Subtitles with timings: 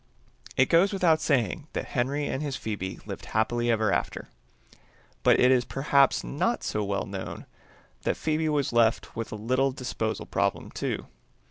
[0.57, 4.29] It goes without saying that Henry and his Phoebe lived happily ever after,
[5.21, 7.45] but it is perhaps not so well known
[8.01, 11.05] that Phoebe was left with a little disposal problem, too.